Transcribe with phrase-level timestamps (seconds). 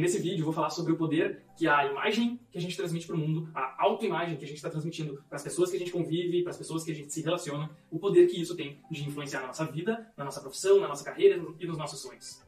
[0.00, 3.14] Nesse vídeo vou falar sobre o poder que a imagem que a gente transmite para
[3.14, 5.92] o mundo, a autoimagem que a gente está transmitindo para as pessoas que a gente
[5.92, 9.06] convive, para as pessoas que a gente se relaciona, o poder que isso tem de
[9.06, 12.42] influenciar na nossa vida, na nossa profissão, na nossa carreira e nos nossos sonhos.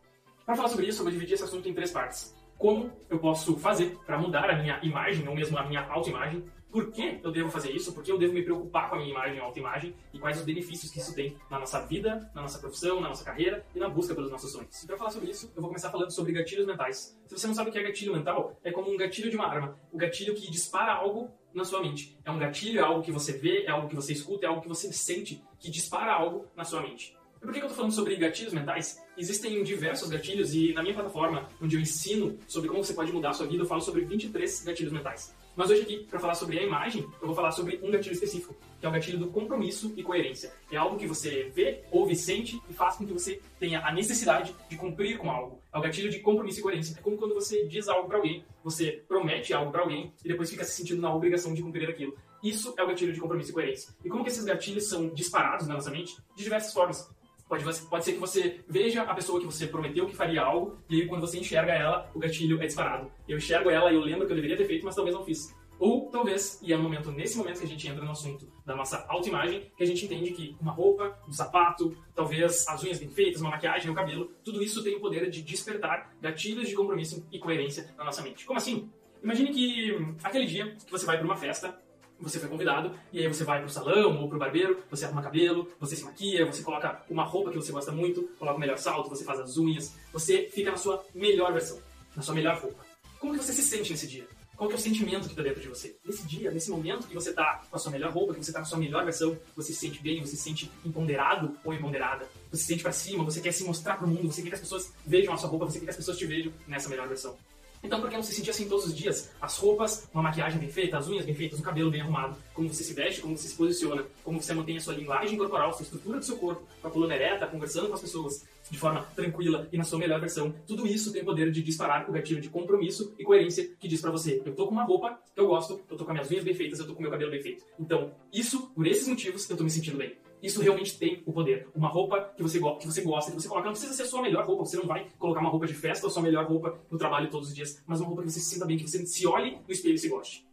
[0.47, 2.35] Para falar sobre isso, eu vou dividir esse assunto em três partes.
[2.57, 6.43] Como eu posso fazer para mudar a minha imagem, ou mesmo a minha autoimagem,
[6.73, 9.11] por que eu devo fazer isso, por que eu devo me preocupar com a minha
[9.11, 12.59] imagem, a autoimagem, e quais os benefícios que isso tem na nossa vida, na nossa
[12.59, 14.83] profissão, na nossa carreira e na busca pelos nossos sonhos.
[14.83, 17.19] E para falar sobre isso, eu vou começar falando sobre gatilhos mentais.
[17.27, 19.47] Se você não sabe o que é gatilho mental, é como um gatilho de uma
[19.47, 19.79] arma.
[19.93, 22.19] O gatilho que dispara algo na sua mente.
[22.25, 24.63] É um gatilho, é algo que você vê, é algo que você escuta, é algo
[24.63, 27.15] que você sente, que dispara algo na sua mente.
[27.37, 29.03] E por que eu estou falando sobre gatilhos mentais?
[29.19, 33.31] Existem diversos gatilhos e na minha plataforma, onde eu ensino sobre como você pode mudar
[33.31, 35.35] a sua vida, eu falo sobre 23 gatilhos mentais.
[35.55, 38.57] Mas hoje aqui, para falar sobre a imagem, eu vou falar sobre um gatilho específico,
[38.81, 40.51] que é o gatilho do compromisso e coerência.
[40.71, 44.55] É algo que você vê, ouve, sente e faz com que você tenha a necessidade
[44.71, 45.61] de cumprir com algo.
[45.73, 46.97] É o gatilho de compromisso e coerência.
[46.99, 50.49] É como quando você diz algo para alguém, você promete algo para alguém e depois
[50.49, 52.17] fica se sentindo na obrigação de cumprir aquilo.
[52.43, 53.95] Isso é o gatilho de compromisso e coerência.
[54.03, 56.17] E como que esses gatilhos são disparados na nossa mente?
[56.35, 57.09] De diversas formas.
[57.49, 61.03] Pode, pode ser que você veja a pessoa que você prometeu que faria algo, e
[61.03, 63.11] aí quando você enxerga ela, o gatilho é disparado.
[63.29, 65.55] Eu enxergo ela e eu lembro que eu deveria ter feito, mas talvez não fiz.
[65.79, 68.77] Ou talvez, e é no momento, nesse momento que a gente entra no assunto da
[68.77, 73.09] nossa autoimagem, que a gente entende que uma roupa, um sapato, talvez as unhas bem
[73.09, 77.27] feitas, uma maquiagem, o cabelo, tudo isso tem o poder de despertar gatilhos de compromisso
[77.33, 78.47] e coerência na nossa mente.
[78.47, 78.89] Como assim?
[79.25, 81.77] Imagine que aquele dia que você vai para uma festa
[82.23, 85.69] você foi convidado, e aí você vai pro salão ou pro barbeiro, você arruma cabelo,
[85.79, 89.09] você se maquia, você coloca uma roupa que você gosta muito, coloca o melhor salto,
[89.09, 91.79] você faz as unhas, você fica na sua melhor versão,
[92.15, 92.85] na sua melhor roupa.
[93.19, 94.27] Como que você se sente nesse dia?
[94.57, 95.97] Qual que é o sentimento que está dentro de você?
[96.05, 98.61] Nesse dia, nesse momento que você está com a sua melhor roupa, que você está
[98.61, 102.29] com a sua melhor versão, você se sente bem, você se sente empoderado ou empoderada,
[102.51, 104.55] você se sente para cima, você quer se mostrar para o mundo, você quer que
[104.55, 107.09] as pessoas vejam a sua roupa, você quer que as pessoas te vejam nessa melhor
[107.09, 107.37] versão.
[107.83, 109.31] Então, por que não se sentir assim todos os dias?
[109.41, 112.73] As roupas, uma maquiagem bem feita, as unhas bem feitas, o cabelo bem arrumado, como
[112.73, 115.83] você se veste, como você se posiciona, como você mantém a sua linguagem corporal, sua
[115.83, 119.69] estrutura do seu corpo, com a coluna ereta, conversando com as pessoas de forma tranquila
[119.73, 120.55] e na sua melhor versão.
[120.67, 124.01] Tudo isso tem o poder de disparar o gatilho de compromisso e coerência que diz
[124.01, 126.31] para você: eu tô com uma roupa que eu gosto, eu tô com as minhas
[126.31, 127.65] unhas bem feitas, eu tô com meu cabelo bem feito.
[127.79, 131.69] Então, isso, por esses motivos, eu tô me sentindo bem isso realmente tem o poder.
[131.75, 134.21] Uma roupa que você, que você gosta, que você coloca, não precisa ser a sua
[134.21, 136.99] melhor roupa, você não vai colocar uma roupa de festa ou sua melhor roupa no
[136.99, 139.27] trabalho todos os dias, mas uma roupa que você se sinta bem, que você se
[139.27, 140.47] olhe no espelho e se goste.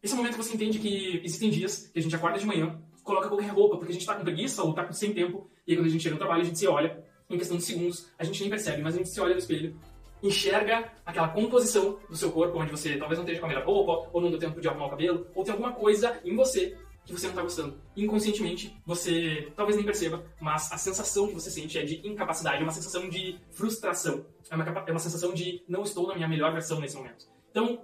[0.00, 2.46] Esse é o momento que você entende que existem dias que a gente acorda de
[2.46, 5.72] manhã, coloca qualquer roupa, porque a gente tá com preguiça ou tá sem tempo, e
[5.72, 8.08] aí quando a gente chega no trabalho, a gente se olha, em questão de segundos,
[8.18, 9.76] a gente nem percebe, mas a gente se olha no espelho,
[10.22, 14.10] enxerga aquela composição do seu corpo, onde você talvez não esteja com a melhor roupa,
[14.12, 17.12] ou não deu tempo de arrumar o cabelo, ou tem alguma coisa em você que
[17.12, 17.78] você não está gostando.
[17.96, 22.62] Inconscientemente, você talvez nem perceba, mas a sensação que você sente é de incapacidade, é
[22.62, 26.52] uma sensação de frustração, é uma, é uma sensação de não estou na minha melhor
[26.52, 27.26] versão nesse momento.
[27.50, 27.82] Então,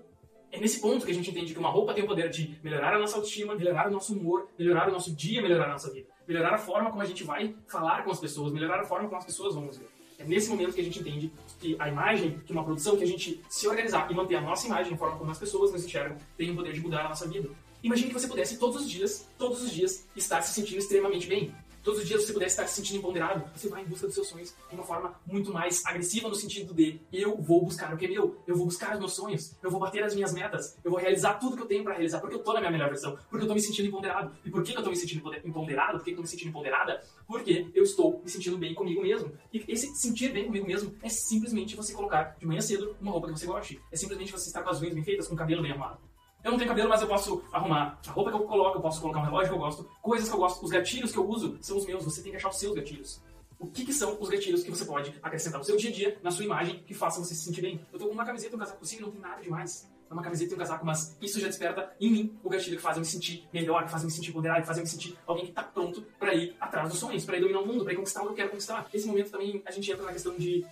[0.52, 2.94] é nesse ponto que a gente entende que uma roupa tem o poder de melhorar
[2.94, 6.08] a nossa autoestima, melhorar o nosso humor, melhorar o nosso dia, melhorar a nossa vida,
[6.26, 9.18] melhorar a forma como a gente vai falar com as pessoas, melhorar a forma como
[9.18, 9.88] as pessoas vão nos ver.
[10.18, 13.06] É nesse momento que a gente entende que a imagem, que uma produção, que a
[13.06, 16.18] gente se organizar e manter a nossa imagem, a forma como as pessoas nos enxergam,
[16.36, 17.48] tem o poder de mudar a nossa vida.
[17.82, 21.54] Imagine que você pudesse todos os dias, todos os dias, estar se sentindo extremamente bem.
[21.82, 24.28] Todos os dias você pudesse estar se sentindo empoderado, você vai em busca dos seus
[24.28, 28.04] sonhos de uma forma muito mais agressiva no sentido de eu vou buscar o que
[28.04, 30.90] é meu, eu vou buscar os meus sonhos, eu vou bater as minhas metas, eu
[30.90, 33.16] vou realizar tudo que eu tenho para realizar, porque eu tô na minha melhor versão,
[33.30, 34.30] porque eu tô me sentindo empoderado.
[34.44, 35.96] E por que, eu tô me sentindo empoderado?
[35.96, 37.02] Por que, que eu tô me sentindo empoderada?
[37.26, 39.32] Porque eu estou me sentindo bem comigo mesmo.
[39.50, 43.28] E esse sentir bem comigo mesmo é simplesmente você colocar de manhã cedo uma roupa
[43.28, 43.80] que você goste.
[43.90, 46.09] É simplesmente você estar com as unhas bem feitas, com o cabelo bem arrumado.
[46.42, 49.00] Eu não tenho cabelo, mas eu posso arrumar a roupa que eu coloco, eu posso
[49.00, 51.58] colocar um relógio que eu gosto, coisas que eu gosto, os gatilhos que eu uso
[51.60, 53.22] são os meus, você tem que achar os seus gatilhos.
[53.58, 56.18] O que, que são os gatilhos que você pode acrescentar no seu dia a dia,
[56.22, 57.86] na sua imagem, que façam você se sentir bem?
[57.92, 59.86] Eu tô com uma camiseta e um casaco cima, não tem nada demais.
[60.08, 62.82] É uma camiseta e um casaco, mas isso já desperta em mim o gatilho que
[62.82, 64.88] faz eu me sentir melhor, que faz eu me sentir empoderado, que faz eu me
[64.88, 67.84] sentir alguém que tá pronto para ir atrás dos sonhos, para ir dominar o mundo,
[67.84, 68.88] para conquistar o que eu quero conquistar.
[68.92, 70.66] Nesse momento também a gente entra na questão de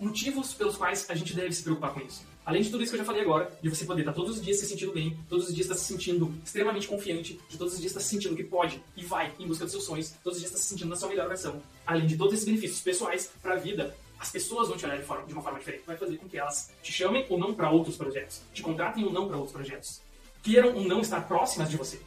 [0.00, 2.26] motivos pelos quais a gente deve se preocupar com isso.
[2.44, 4.42] Além de tudo isso que eu já falei agora, de você poder estar todos os
[4.42, 7.80] dias se sentindo bem, todos os dias estar se sentindo extremamente confiante, de todos os
[7.80, 10.40] dias estar se sentindo que pode e vai em busca dos seus sonhos, todos os
[10.40, 11.62] dias estar se sentindo na sua melhor versão.
[11.86, 15.04] Além de todos esses benefícios pessoais para a vida, as pessoas vão te olhar de,
[15.04, 15.84] forma, de uma forma diferente.
[15.86, 19.12] Vai fazer com que elas te chamem ou não para outros projetos, te contratem ou
[19.12, 20.00] não para outros projetos,
[20.42, 22.00] queiram ou não estar próximas de você.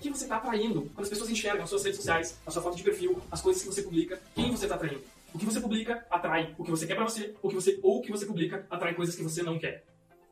[0.00, 2.76] Que você está atraindo quando as pessoas enxergam as suas redes sociais, a sua foto
[2.76, 5.02] de perfil, as coisas que você publica, quem você está atraindo?
[5.34, 7.98] O que você publica atrai o que você quer para você, o que você ou
[7.98, 9.84] o que você publica atrai coisas que você não quer.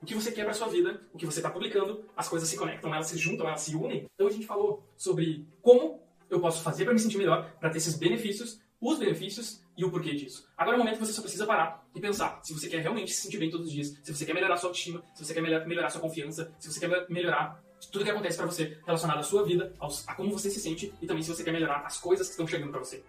[0.03, 2.57] O que você quer para sua vida, o que você está publicando, as coisas se
[2.57, 4.07] conectam, elas se juntam, elas se unem.
[4.15, 7.79] Então a gente falou sobre como eu posso fazer para me sentir melhor, para ter
[7.79, 10.49] esses benefícios, os benefícios, e o porquê disso.
[10.57, 13.13] Agora é o momento que você só precisa parar e pensar se você quer realmente
[13.13, 15.43] se sentir bem todos os dias, se você quer melhorar sua autoestima, se você quer
[15.67, 17.63] melhorar sua confiança, se você quer melhorar
[17.93, 19.73] tudo que acontece para você relacionado à sua vida,
[20.07, 22.47] a como você se sente e também se você quer melhorar as coisas que estão
[22.47, 23.05] chegando para você.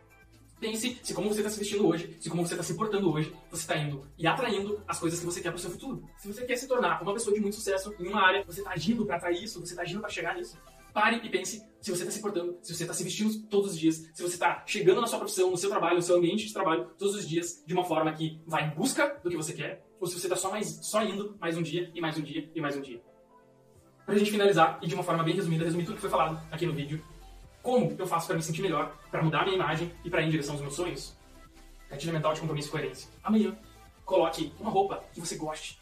[0.60, 3.32] Pense se como você está se vestindo hoje, se como você está se portando hoje,
[3.50, 6.04] você está indo e atraindo as coisas que você quer para o seu futuro.
[6.18, 8.72] Se você quer se tornar uma pessoa de muito sucesso em uma área, você está
[8.72, 10.58] agindo para atrair isso, você está agindo para chegar nisso.
[10.92, 13.80] Pare e pense se você está se portando, se você está se vestindo todos os
[13.80, 16.54] dias, se você está chegando na sua profissão, no seu trabalho, no seu ambiente de
[16.54, 19.86] trabalho, todos os dias, de uma forma que vai em busca do que você quer,
[20.00, 22.50] ou se você está só, mais, só indo mais um dia, e mais um dia,
[22.56, 23.00] e mais um dia.
[24.08, 26.42] Para a gente finalizar, e de uma forma bem resumida, resumir tudo que foi falado
[26.52, 27.00] aqui no vídeo,
[27.68, 30.30] como eu faço para me sentir melhor, para mudar minha imagem e para ir em
[30.30, 31.18] direção aos meus sonhos?
[31.90, 33.10] Gatilho mental de compromisso e coerência.
[33.22, 33.58] Amanhã,
[34.06, 35.78] coloque uma roupa que você goste.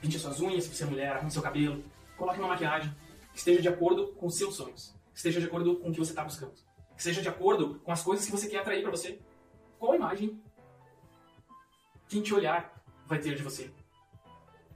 [0.00, 1.84] Pinte suas unhas, se você é mulher, arrume seu cabelo.
[2.16, 2.92] Coloque uma maquiagem
[3.32, 5.98] que esteja de acordo com os seus sonhos, que esteja de acordo com o que
[6.00, 6.54] você está buscando,
[6.96, 9.20] que esteja de acordo com as coisas que você quer atrair para você.
[9.78, 10.42] Qual imagem
[12.08, 13.70] quem te olhar vai ter de você?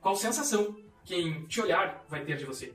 [0.01, 2.73] Qual sensação quem te olhar vai ter de você?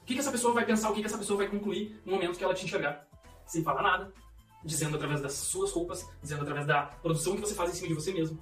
[0.00, 2.12] O que, que essa pessoa vai pensar, o que, que essa pessoa vai concluir no
[2.12, 3.06] momento que ela te enxergar?
[3.46, 4.12] Sem falar nada,
[4.64, 7.94] dizendo através das suas roupas, dizendo através da produção que você faz em cima de
[7.94, 8.40] você mesmo,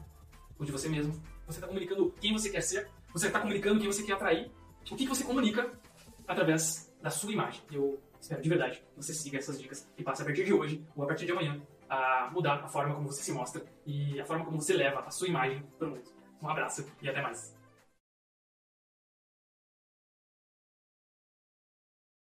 [0.59, 1.13] ou de você mesmo.
[1.47, 4.51] Você está comunicando quem você quer ser, você está comunicando quem você quer atrair.
[4.91, 5.71] O que, que você comunica
[6.27, 7.63] através da sua imagem.
[7.73, 10.85] Eu espero de verdade que você siga essas dicas e passe a partir de hoje
[10.95, 14.25] ou a partir de amanhã a mudar a forma como você se mostra e a
[14.25, 16.11] forma como você leva a sua imagem para o mundo.
[16.43, 17.58] Um abraço e até mais.